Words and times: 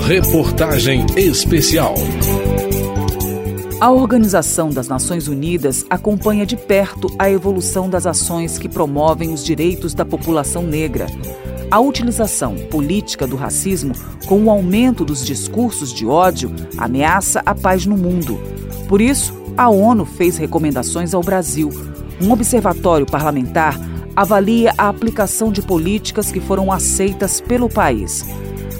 Reportagem 0.00 1.06
Especial. 1.16 1.94
A 3.78 3.90
Organização 3.92 4.68
das 4.68 4.88
Nações 4.88 5.28
Unidas 5.28 5.86
acompanha 5.88 6.44
de 6.44 6.56
perto 6.56 7.08
a 7.16 7.30
evolução 7.30 7.88
das 7.88 8.06
ações 8.06 8.58
que 8.58 8.68
promovem 8.68 9.32
os 9.32 9.44
direitos 9.44 9.94
da 9.94 10.04
população 10.04 10.62
negra. 10.62 11.06
A 11.70 11.78
utilização 11.78 12.56
política 12.56 13.26
do 13.26 13.36
racismo, 13.36 13.94
com 14.26 14.42
o 14.44 14.50
aumento 14.50 15.04
dos 15.04 15.24
discursos 15.24 15.92
de 15.92 16.06
ódio, 16.06 16.52
ameaça 16.76 17.40
a 17.46 17.54
paz 17.54 17.86
no 17.86 17.96
mundo. 17.96 18.40
Por 18.88 19.00
isso, 19.00 19.32
a 19.56 19.68
ONU 19.68 20.04
fez 20.04 20.38
recomendações 20.38 21.14
ao 21.14 21.22
Brasil. 21.22 21.70
Um 22.20 22.32
observatório 22.32 23.06
parlamentar 23.06 23.78
avalia 24.16 24.74
a 24.76 24.88
aplicação 24.88 25.52
de 25.52 25.62
políticas 25.62 26.32
que 26.32 26.40
foram 26.40 26.72
aceitas 26.72 27.40
pelo 27.40 27.68
país. 27.68 28.24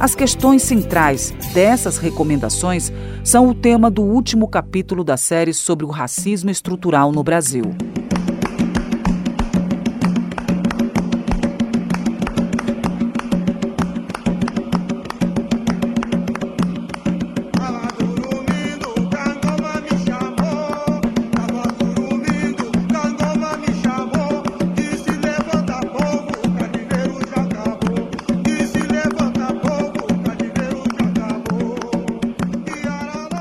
As 0.00 0.14
questões 0.14 0.62
centrais 0.62 1.30
dessas 1.52 1.98
recomendações 1.98 2.90
são 3.22 3.50
o 3.50 3.54
tema 3.54 3.90
do 3.90 4.00
último 4.00 4.48
capítulo 4.48 5.04
da 5.04 5.18
série 5.18 5.52
sobre 5.52 5.84
o 5.84 5.90
racismo 5.90 6.48
estrutural 6.48 7.12
no 7.12 7.23
Brasil. 7.23 7.64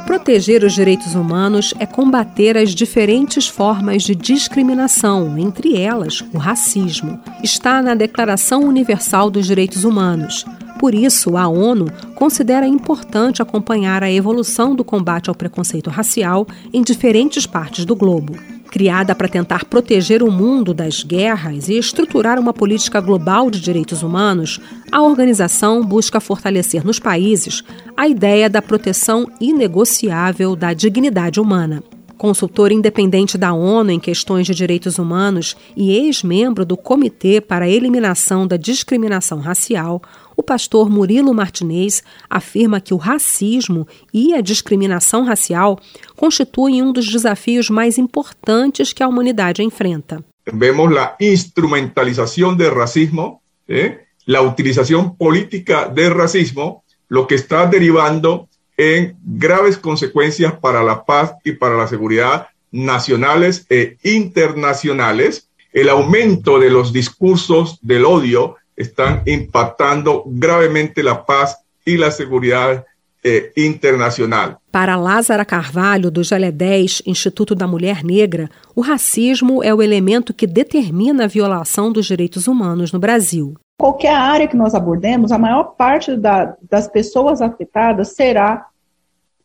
Proteger 0.09 0.63
os 0.63 0.73
direitos 0.73 1.13
humanos 1.13 1.71
é 1.77 1.85
combater 1.85 2.57
as 2.57 2.73
diferentes 2.73 3.47
formas 3.47 4.02
de 4.02 4.16
discriminação, 4.16 5.38
entre 5.38 5.79
elas 5.79 6.25
o 6.33 6.39
racismo. 6.39 7.19
Está 7.43 7.79
na 7.79 7.93
Declaração 7.93 8.63
Universal 8.63 9.29
dos 9.29 9.45
Direitos 9.45 9.83
Humanos. 9.83 10.47
Por 10.79 10.95
isso, 10.95 11.38
a 11.38 11.47
ONU 11.47 11.91
considera 12.16 12.66
importante 12.66 13.43
acompanhar 13.43 14.01
a 14.01 14.11
evolução 14.11 14.73
do 14.73 14.83
combate 14.83 15.29
ao 15.29 15.35
preconceito 15.35 15.91
racial 15.91 16.47
em 16.73 16.81
diferentes 16.81 17.45
partes 17.45 17.85
do 17.85 17.95
globo. 17.95 18.35
Criada 18.72 19.16
para 19.16 19.28
tentar 19.28 19.66
proteger 19.66 20.22
o 20.22 20.31
mundo 20.31 20.75
das 20.75 21.03
guerras 21.03 21.70
e 21.70 21.78
estruturar 21.78 22.39
uma 22.39 22.53
política 22.53 23.02
global 23.02 23.50
de 23.50 23.59
direitos 23.59 24.03
humanos, 24.03 24.62
a 24.92 25.02
organização 25.02 25.84
busca 25.84 26.20
fortalecer 26.20 26.86
nos 26.86 27.00
países 27.00 27.64
a 27.97 28.08
ideia 28.08 28.47
da 28.47 28.62
proteção 28.62 29.28
inegociável 29.42 30.56
da 30.56 30.73
dignidade 30.73 31.40
humana. 31.40 31.84
Consultor 32.16 32.72
independente 32.72 33.38
da 33.38 33.53
ONU 33.53 33.92
em 33.92 34.00
questões 34.00 34.45
de 34.45 34.53
direitos 34.53 35.00
humanos 35.00 35.56
e 35.75 35.92
ex-membro 35.92 36.66
do 36.66 36.78
Comitê 36.78 37.40
para 37.40 37.66
a 37.66 37.70
Eliminação 37.70 38.45
da 38.45 38.58
Discriminação 38.58 39.40
Racial, 39.40 40.02
o 40.39 40.43
pastor 40.43 40.89
Murilo 40.89 41.33
Martinez 41.33 42.01
afirma 42.29 42.79
que 42.79 42.93
o 42.93 42.97
racismo 42.97 43.85
e 44.13 44.33
a 44.33 44.39
discriminação 44.39 45.25
racial 45.25 45.77
constituem 46.15 46.81
um 46.81 46.93
dos 46.93 47.11
desafios 47.11 47.69
mais 47.69 47.97
importantes 47.97 48.93
que 48.93 49.03
a 49.03 49.07
humanidade 49.09 49.61
enfrenta. 49.61 50.23
Vemos 50.53 50.95
a 50.95 51.17
instrumentalização 51.19 52.55
do 52.55 52.73
racismo, 52.73 53.41
¿eh? 53.67 53.97
a 54.33 54.41
utilização 54.41 55.09
política 55.09 55.89
do 55.89 56.13
racismo, 56.15 56.83
lo 57.09 57.25
que 57.27 57.35
está 57.35 57.65
derivando 57.65 58.47
em 58.77 59.13
graves 59.21 59.75
consequências 59.75 60.53
para 60.61 60.89
a 60.89 60.95
paz 60.95 61.33
e 61.43 61.51
para 61.51 61.83
a 61.83 61.88
segurança 61.88 62.47
nacionales 62.72 63.66
e 63.69 63.97
internacionales, 64.05 65.49
el 65.73 65.89
aumento 65.89 66.59
de 66.59 66.69
los 66.69 66.94
discursos 66.94 67.78
del 67.81 68.05
odio 68.05 68.55
están 68.79 69.22
impactando 69.25 70.23
gravemente 70.25 71.03
la 71.03 71.25
paz 71.25 71.57
y 71.85 71.97
la 71.97 72.12
seguridad 72.12 72.85
eh, 73.22 73.51
internacional. 73.57 74.57
Para 74.72 74.95
Lázara 74.95 75.44
Carvalho, 75.44 76.09
do 76.09 76.23
Jalé 76.23 76.51
10, 76.51 77.03
Instituto 77.06 77.53
da 77.53 77.67
Mulher 77.67 78.06
Negra, 78.06 78.50
o 78.73 78.79
racismo 78.79 79.62
é 79.62 79.73
o 79.73 79.81
elemento 79.81 80.34
que 80.34 80.47
determina 80.47 81.25
a 81.25 81.28
violação 81.28 81.91
dos 81.91 82.06
direitos 82.06 82.47
humanos 82.47 82.94
no 82.94 83.00
Brasil. 83.00 83.56
Qualquer 83.78 84.16
área 84.16 84.47
que 84.47 84.56
nós 84.56 84.73
abordemos, 84.73 85.34
a 85.34 85.38
maior 85.38 85.75
parte 85.75 86.16
da, 86.16 86.56
das 86.69 86.88
pessoas 86.88 87.41
afetadas 87.41 88.16
será 88.16 88.66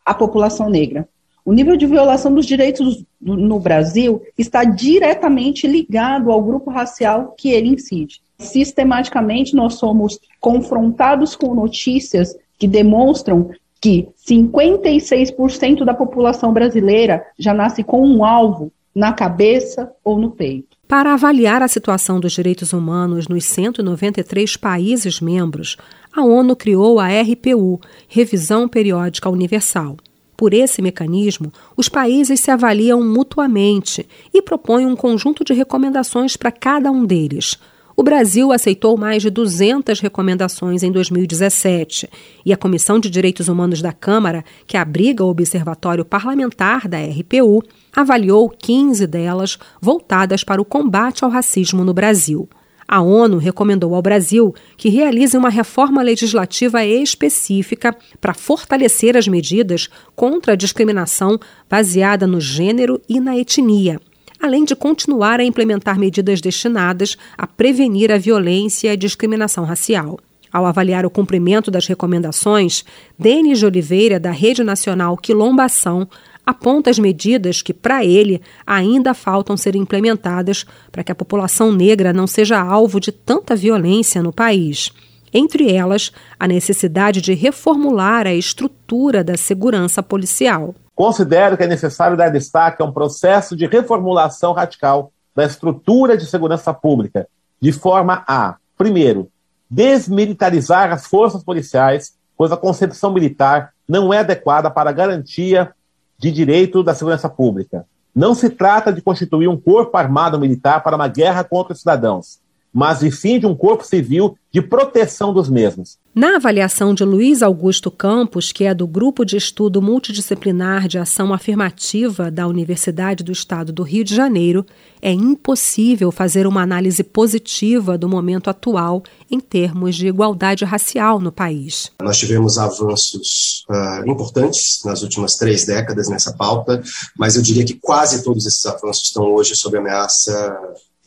a 0.05 0.13
população 0.13 0.69
negra. 0.69 1.07
O 1.43 1.51
nível 1.51 1.75
de 1.75 1.85
violação 1.85 2.33
dos 2.33 2.45
direitos 2.45 3.03
no 3.19 3.59
Brasil 3.59 4.21
está 4.37 4.63
diretamente 4.63 5.67
ligado 5.67 6.31
ao 6.31 6.41
grupo 6.41 6.71
racial 6.71 7.35
que 7.37 7.49
ele 7.49 7.69
incide. 7.69 8.21
Sistematicamente, 8.37 9.55
nós 9.55 9.75
somos 9.75 10.19
confrontados 10.39 11.35
com 11.35 11.53
notícias 11.53 12.35
que 12.57 12.67
demonstram 12.67 13.49
que 13.81 14.07
56% 14.27 15.83
da 15.85 15.93
população 15.93 16.51
brasileira 16.51 17.25
já 17.37 17.53
nasce 17.53 17.83
com 17.83 18.05
um 18.05 18.25
alvo 18.25 18.71
na 18.95 19.11
cabeça 19.11 19.91
ou 20.03 20.17
no 20.17 20.31
peito. 20.31 20.75
Para 20.87 21.13
avaliar 21.13 21.61
a 21.61 21.67
situação 21.67 22.19
dos 22.19 22.31
direitos 22.31 22.71
humanos 22.71 23.27
nos 23.27 23.43
193 23.45 24.55
países 24.55 25.19
membros, 25.19 25.75
a 26.15 26.23
ONU 26.23 26.55
criou 26.55 26.99
a 26.99 27.07
RPU 27.07 27.79
Revisão 28.07 28.67
Periódica 28.69 29.29
Universal. 29.29 29.97
Por 30.37 30.53
esse 30.53 30.81
mecanismo, 30.81 31.51
os 31.75 31.89
países 31.89 32.39
se 32.39 32.51
avaliam 32.51 33.03
mutuamente 33.03 34.07
e 34.33 34.41
propõem 34.41 34.85
um 34.85 34.95
conjunto 34.95 35.43
de 35.43 35.53
recomendações 35.53 36.37
para 36.37 36.51
cada 36.51 36.91
um 36.91 37.05
deles. 37.05 37.57
O 37.97 38.03
Brasil 38.03 38.51
aceitou 38.51 38.97
mais 38.97 39.21
de 39.21 39.29
200 39.29 40.01
recomendações 40.01 40.83
em 40.83 40.91
2017 40.91 42.09
e 42.45 42.51
a 42.51 42.57
Comissão 42.57 42.99
de 42.99 43.09
Direitos 43.09 43.47
Humanos 43.47 43.81
da 43.81 43.93
Câmara, 43.93 44.43
que 44.67 44.75
abriga 44.75 45.23
o 45.23 45.29
Observatório 45.29 46.03
Parlamentar 46.03 46.89
da 46.89 46.97
RPU, 46.97 47.63
avaliou 47.95 48.49
15 48.49 49.07
delas 49.07 49.57
voltadas 49.79 50.43
para 50.43 50.61
o 50.61 50.65
combate 50.65 51.23
ao 51.23 51.29
racismo 51.29 51.85
no 51.85 51.93
Brasil. 51.93 52.49
A 52.85 53.01
ONU 53.01 53.37
recomendou 53.37 53.95
ao 53.95 54.01
Brasil 54.01 54.53
que 54.75 54.89
realize 54.89 55.35
uma 55.37 55.49
reforma 55.49 56.03
legislativa 56.03 56.85
específica 56.85 57.95
para 58.19 58.33
fortalecer 58.33 59.15
as 59.15 59.25
medidas 59.25 59.89
contra 60.13 60.51
a 60.51 60.57
discriminação 60.57 61.39
baseada 61.69 62.27
no 62.27 62.41
gênero 62.41 63.01
e 63.07 63.21
na 63.21 63.37
etnia, 63.37 64.01
além 64.45 64.63
de 64.63 64.75
continuar 64.75 65.39
a 65.39 65.43
implementar 65.43 65.97
medidas 65.99 66.39
destinadas 66.39 67.17
a 67.37 67.47
prevenir 67.47 68.11
a 68.11 68.17
violência 68.17 68.87
e 68.87 68.91
a 68.91 68.95
discriminação 68.95 69.65
racial. 69.65 70.19
Ao 70.53 70.65
avaliar 70.65 71.05
o 71.05 71.09
cumprimento 71.09 71.69
das 71.69 71.87
recomendações, 71.87 72.85
Denis 73.17 73.59
de 73.59 73.65
Oliveira, 73.65 74.19
da 74.19 74.31
Rede 74.31 74.63
Nacional 74.63 75.17
Quilombação, 75.17 76.07
aponta 76.45 76.89
as 76.91 76.99
medidas 76.99 77.61
que, 77.61 77.73
para 77.73 78.05
ele, 78.05 78.39
ainda 78.65 79.13
faltam 79.13 79.57
ser 79.57 79.75
implementadas 79.75 80.65
para 80.91 81.03
que 81.03 81.11
a 81.11 81.15
população 81.15 81.71
negra 81.71 82.13
não 82.13 82.27
seja 82.27 82.61
alvo 82.61 82.99
de 82.99 83.11
tanta 83.11 83.55
violência 83.55 84.21
no 84.21 84.31
país. 84.31 84.93
Entre 85.33 85.71
elas, 85.73 86.11
a 86.39 86.47
necessidade 86.47 87.19
de 87.19 87.33
reformular 87.33 88.27
a 88.27 88.33
estrutura 88.33 89.23
da 89.23 89.35
segurança 89.35 90.01
policial. 90.03 90.73
Considero 90.95 91.57
que 91.57 91.63
é 91.63 91.67
necessário 91.67 92.15
dar 92.15 92.29
destaque 92.29 92.81
a 92.81 92.85
um 92.85 92.91
processo 92.91 93.55
de 93.55 93.65
reformulação 93.65 94.53
radical 94.53 95.11
da 95.35 95.43
estrutura 95.43 96.17
de 96.17 96.25
segurança 96.25 96.73
pública, 96.73 97.27
de 97.59 97.73
forma 97.73 98.23
a, 98.25 98.55
primeiro, 98.77 99.29
desmilitarizar 99.69 100.93
as 100.93 101.05
forças 101.05 101.43
policiais, 101.43 102.13
pois 102.37 102.51
a 102.51 102.57
concepção 102.57 103.11
militar 103.11 103.73
não 103.87 104.13
é 104.13 104.19
adequada 104.19 104.71
para 104.71 104.89
a 104.89 104.93
garantia 104.93 105.73
de 106.17 106.31
direito 106.31 106.81
da 106.81 106.95
segurança 106.95 107.27
pública. 107.27 107.85
Não 108.15 108.33
se 108.33 108.49
trata 108.49 108.93
de 108.93 109.01
constituir 109.01 109.49
um 109.49 109.59
corpo 109.59 109.97
armado 109.97 110.39
militar 110.39 110.81
para 110.81 110.95
uma 110.95 111.09
guerra 111.09 111.43
contra 111.43 111.73
os 111.73 111.79
cidadãos, 111.79 112.39
mas 112.75 113.01
e 113.01 113.09
sim 113.09 113.39
de 113.39 113.45
um 113.45 113.55
corpo 113.55 113.85
civil 113.85 114.37
de 114.51 114.61
proteção 114.61 115.33
dos 115.33 115.49
mesmos. 115.49 115.97
Na 116.13 116.35
avaliação 116.35 116.93
de 116.93 117.05
Luiz 117.05 117.41
Augusto 117.41 117.89
Campos, 117.89 118.51
que 118.51 118.65
é 118.65 118.73
do 118.73 118.85
Grupo 118.85 119.23
de 119.23 119.37
Estudo 119.37 119.81
Multidisciplinar 119.81 120.87
de 120.87 120.97
Ação 120.97 121.33
Afirmativa 121.33 122.29
da 122.29 122.45
Universidade 122.47 123.23
do 123.23 123.31
Estado 123.31 123.71
do 123.71 123.81
Rio 123.81 124.03
de 124.03 124.13
Janeiro, 124.13 124.65
é 125.01 125.11
impossível 125.11 126.11
fazer 126.11 126.47
uma 126.47 126.61
análise 126.61 127.01
positiva 127.01 127.97
do 127.97 128.09
momento 128.09 128.49
atual 128.49 129.03
em 129.31 129.39
termos 129.39 129.95
de 129.95 130.07
igualdade 130.07 130.65
racial 130.65 131.19
no 131.19 131.31
país. 131.31 131.91
Nós 132.01 132.17
tivemos 132.17 132.57
avanços 132.57 133.63
uh, 133.69 134.09
importantes 134.09 134.81
nas 134.83 135.01
últimas 135.01 135.35
três 135.35 135.65
décadas 135.65 136.09
nessa 136.09 136.33
pauta, 136.33 136.83
mas 137.17 137.37
eu 137.37 137.41
diria 137.41 137.63
que 137.63 137.79
quase 137.81 138.21
todos 138.21 138.45
esses 138.45 138.65
avanços 138.65 139.07
estão 139.07 139.23
hoje 139.33 139.55
sob 139.55 139.77
ameaça 139.77 140.57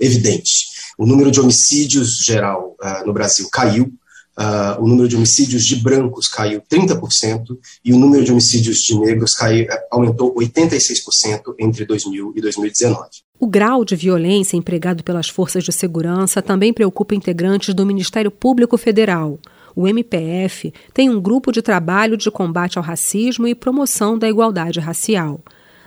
evidente. 0.01 0.78
O 0.99 1.07
número 1.07 1.31
de 1.31 1.41
homicídios 1.41 2.19
geral 2.19 2.77
uh, 2.83 3.07
no 3.07 3.13
Brasil 3.13 3.49
caiu 3.53 3.85
uh, 3.85 4.83
o 4.83 4.89
número 4.89 5.09
de 5.09 5.15
homicídios 5.15 5.65
de 5.65 5.77
brancos 5.77 6.27
caiu 6.27 6.61
30% 6.61 7.57
e 7.85 7.93
o 7.93 7.99
número 7.99 8.25
de 8.25 8.33
homicídios 8.33 8.79
de 8.79 8.99
negros 8.99 9.33
caiu, 9.33 9.67
aumentou 9.93 10.35
86% 10.35 11.55
entre 11.57 11.85
2000 11.85 12.33
e 12.35 12.41
2019. 12.41 13.09
O 13.39 13.47
grau 13.47 13.85
de 13.85 13.95
violência 13.95 14.57
empregado 14.57 15.05
pelas 15.05 15.29
forças 15.29 15.63
de 15.63 15.73
segurança 15.73 16.43
também 16.43 16.73
preocupa 16.73 17.15
integrantes 17.15 17.73
do 17.73 17.87
Ministério 17.87 18.33
Público 18.33 18.77
Federal. 18.77 19.39
O 19.77 19.87
MPF 19.87 20.75
tem 20.93 21.09
um 21.09 21.21
grupo 21.21 21.53
de 21.53 21.63
trabalho 21.63 22.17
de 22.17 22.29
combate 22.29 22.77
ao 22.77 22.83
racismo 22.85 23.47
e 23.47 23.55
promoção 23.55 24.19
da 24.19 24.29
igualdade 24.29 24.81
racial. 24.81 25.41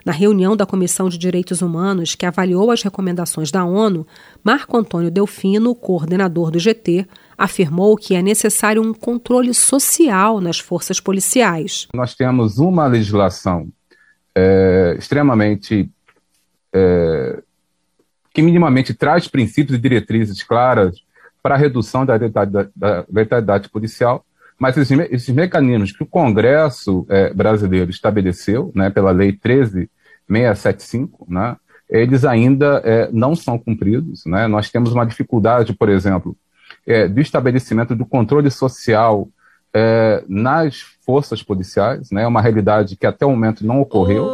Na 0.06 0.12
reunião 0.12 0.56
da 0.56 0.66
Comissão 0.66 1.10
de 1.10 1.18
Direitos 1.18 1.62
Humanos, 1.62 2.16
que 2.16 2.26
avaliou 2.26 2.72
as 2.72 2.82
recomendações 2.82 3.52
da 3.52 3.64
ONU, 3.64 4.06
Marco 4.44 4.78
Antônio 4.78 5.12
Delfino, 5.12 5.76
coordenador 5.76 6.50
do 6.50 6.60
GT, 6.60 7.08
afirmou 7.38 7.96
que 7.96 8.16
é 8.16 8.22
necessário 8.22 8.82
um 8.82 8.94
controle 8.94 9.54
social 9.54 10.42
nas 10.42 10.60
forças 10.60 11.00
policiais. 11.00 11.88
Nós 11.94 12.16
temos 12.16 12.58
uma 12.58 12.88
legislação 12.88 13.68
é, 14.36 14.96
extremamente. 14.98 15.90
É, 16.74 17.42
que 18.34 18.42
minimamente 18.42 18.94
traz 18.94 19.28
princípios 19.28 19.78
e 19.78 19.82
diretrizes 19.82 20.42
claras 20.42 21.04
para 21.44 21.56
a 21.56 21.58
redução 21.58 22.06
da 22.06 22.14
letalidade, 23.10 23.70
policial, 23.70 24.24
mas 24.62 24.78
esses, 24.78 25.00
esses, 25.10 25.34
mecanismos 25.34 25.92
que 25.92 26.04
o 26.04 26.06
Congresso 26.06 27.04
é, 27.10 27.34
brasileiro 27.34 27.90
estabeleceu, 27.90 28.72
né, 28.76 28.92
pela 28.92 29.10
Lei 29.10 29.32
13675, 29.34 31.26
né, 31.28 31.56
eles 31.90 32.24
ainda 32.24 32.80
é, 32.86 33.10
não 33.12 33.36
são 33.36 33.58
cumpridos. 33.58 34.24
Né? 34.24 34.48
Nós 34.48 34.70
temos 34.70 34.94
uma 34.94 35.04
dificuldade, 35.04 35.74
por 35.74 35.90
exemplo, 35.90 36.38
é, 36.86 37.08
do 37.08 37.20
estabelecimento 37.20 37.96
do 37.96 38.06
controle 38.06 38.52
social 38.52 39.28
é, 39.74 40.24
nas 40.30 40.82
forças 41.04 41.42
policiais, 41.42 42.12
né? 42.12 42.22
É 42.22 42.28
uma 42.28 42.42
realidade 42.42 42.96
que 42.96 43.08
até 43.08 43.26
o 43.26 43.32
momento 43.32 43.66
não 43.66 43.82
ocorreu. 43.82 44.26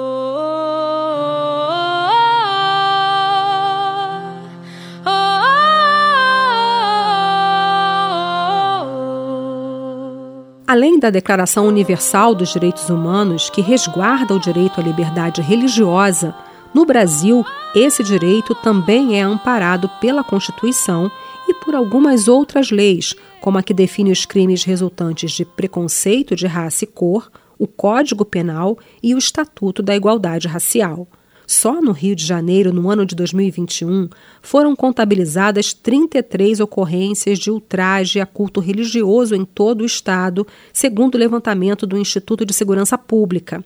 Além 10.68 11.00
da 11.00 11.10
Declaração 11.10 11.66
Universal 11.66 12.36
dos 12.36 12.50
Direitos 12.50 12.90
Humanos, 12.90 13.50
que 13.50 13.62
resguarda 13.62 14.36
o 14.36 14.40
direito 14.40 14.82
à 14.82 14.84
liberdade 14.84 15.42
religiosa, 15.42 16.36
no 16.74 16.86
Brasil, 16.86 17.46
esse 17.74 18.04
direito 18.04 18.54
também 18.54 19.18
é 19.18 19.22
amparado 19.22 19.90
pela 20.02 20.26
Constituição 20.26 21.10
e 21.48 21.54
por 21.54 21.74
algumas 21.74 22.28
outras 22.28 22.70
leis, 22.70 23.16
como 23.40 23.58
a 23.58 23.64
que 23.64 23.74
define 23.74 24.12
os 24.12 24.26
crimes 24.26 24.66
resultantes 24.66 25.32
de 25.32 25.46
preconceito 25.46 26.36
de 26.36 26.46
raça 26.46 26.84
e 26.84 26.88
cor, 26.88 27.32
o 27.58 27.66
Código 27.66 28.26
Penal 28.26 28.78
e 29.02 29.16
o 29.16 29.18
Estatuto 29.18 29.82
da 29.82 29.96
Igualdade 29.96 30.50
Racial. 30.50 31.08
Só 31.48 31.82
no 31.82 31.94
Rio 31.94 32.14
de 32.14 32.26
Janeiro, 32.26 32.74
no 32.74 32.90
ano 32.90 33.06
de 33.06 33.16
2021, 33.16 34.10
foram 34.42 34.76
contabilizadas 34.76 35.74
33 35.74 36.60
ocorrências 36.60 37.40
de 37.40 37.50
ultraje 37.50 38.20
a 38.20 38.26
culto 38.26 38.60
religioso 38.60 39.34
em 39.34 39.46
todo 39.46 39.82
o 39.82 39.86
estado, 39.86 40.46
segundo 40.74 41.16
o 41.16 41.18
levantamento 41.18 41.88
do 41.88 41.98
Instituto 41.98 42.46
de 42.46 42.54
Segurança 42.54 42.98
Pública. 42.98 43.64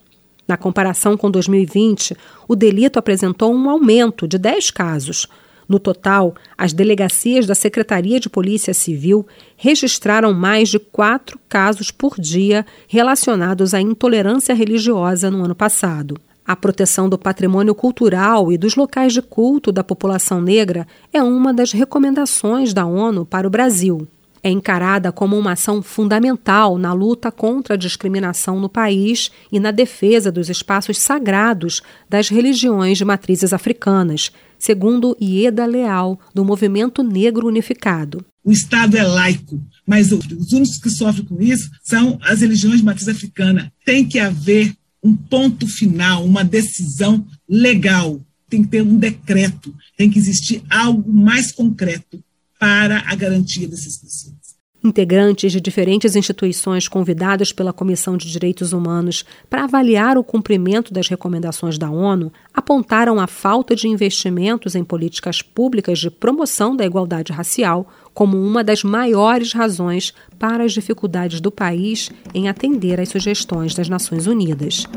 Na 0.47 0.57
comparação 0.57 1.17
com 1.17 1.31
2020, 1.31 2.15
o 2.47 2.55
delito 2.55 2.99
apresentou 2.99 3.51
um 3.51 3.67
aumento 3.67 4.27
de 4.27 4.37
10 4.37 4.69
casos. 4.69 5.25
No 5.67 5.79
total, 5.79 6.35
as 6.55 6.73
delegacias 6.73 7.47
da 7.47 7.55
Secretaria 7.55 8.19
de 8.19 8.29
Polícia 8.29 8.75
Civil 8.75 9.25
registraram 9.57 10.33
mais 10.33 10.69
de 10.69 10.77
quatro 10.77 11.39
casos 11.49 11.89
por 11.89 12.19
dia 12.19 12.63
relacionados 12.87 13.73
à 13.73 13.81
intolerância 13.81 14.53
religiosa 14.53 15.31
no 15.31 15.43
ano 15.43 15.55
passado. 15.55 16.19
A 16.45 16.55
proteção 16.55 17.07
do 17.07 17.17
patrimônio 17.17 17.75
cultural 17.75 18.51
e 18.51 18.57
dos 18.57 18.75
locais 18.75 19.13
de 19.13 19.21
culto 19.21 19.71
da 19.71 19.83
população 19.83 20.41
negra 20.41 20.88
é 21.13 21.21
uma 21.21 21.53
das 21.53 21.71
recomendações 21.71 22.73
da 22.73 22.85
ONU 22.85 23.25
para 23.25 23.47
o 23.47 23.49
Brasil. 23.49 24.07
É 24.43 24.49
encarada 24.49 25.11
como 25.11 25.38
uma 25.38 25.51
ação 25.51 25.83
fundamental 25.83 26.77
na 26.79 26.93
luta 26.93 27.31
contra 27.31 27.75
a 27.75 27.77
discriminação 27.77 28.59
no 28.59 28.67
país 28.67 29.29
e 29.51 29.59
na 29.59 29.69
defesa 29.69 30.31
dos 30.31 30.49
espaços 30.49 30.97
sagrados 30.97 31.81
das 32.09 32.27
religiões 32.29 32.97
de 32.97 33.05
matrizes 33.05 33.53
africanas, 33.53 34.31
segundo 34.57 35.15
Ieda 35.21 35.65
Leal, 35.67 36.19
do 36.33 36.43
Movimento 36.43 37.03
Negro 37.03 37.47
Unificado. 37.47 38.25
O 38.43 38.51
Estado 38.51 38.97
é 38.97 39.03
laico, 39.03 39.61
mas 39.85 40.11
os 40.11 40.51
únicos 40.51 40.79
que 40.79 40.89
sofrem 40.89 41.25
com 41.25 41.39
isso 41.39 41.69
são 41.83 42.17
as 42.23 42.41
religiões 42.41 42.79
de 42.79 42.85
matriz 42.85 43.07
africana. 43.07 43.71
Tem 43.85 44.03
que 44.03 44.17
haver 44.17 44.73
um 45.03 45.15
ponto 45.15 45.68
final, 45.68 46.25
uma 46.25 46.44
decisão 46.44 47.25
legal. 47.48 48.21
Tem 48.50 48.63
que 48.63 48.69
ter 48.69 48.81
um 48.81 48.98
decreto, 48.98 49.74
tem 49.98 50.09
que 50.09 50.19
existir 50.19 50.63
algo 50.69 51.12
mais 51.12 51.51
concreto 51.51 52.24
para 52.59 53.00
a 53.07 53.15
garantia 53.15 53.68
dessas 53.68 53.98
pessoas. 53.98 54.40
Integrantes 54.83 55.51
de 55.51 55.61
diferentes 55.61 56.15
instituições 56.15 56.87
convidadas 56.87 57.53
pela 57.53 57.71
Comissão 57.71 58.17
de 58.17 58.31
Direitos 58.31 58.73
Humanos 58.73 59.23
para 59.47 59.65
avaliar 59.65 60.17
o 60.17 60.23
cumprimento 60.23 60.91
das 60.91 61.07
recomendações 61.07 61.77
da 61.77 61.91
ONU 61.91 62.33
apontaram 62.51 63.19
a 63.19 63.27
falta 63.27 63.75
de 63.75 63.87
investimentos 63.87 64.73
em 64.73 64.83
políticas 64.83 65.43
públicas 65.43 65.99
de 65.99 66.09
promoção 66.09 66.75
da 66.75 66.83
igualdade 66.83 67.31
racial 67.31 67.87
como 68.11 68.41
uma 68.41 68.63
das 68.63 68.83
maiores 68.83 69.53
razões 69.53 70.15
para 70.39 70.63
as 70.63 70.71
dificuldades 70.71 71.39
do 71.39 71.51
país 71.51 72.09
em 72.33 72.49
atender 72.49 72.99
às 72.99 73.09
sugestões 73.09 73.75
das 73.75 73.87
Nações 73.87 74.25
Unidas. 74.25 74.87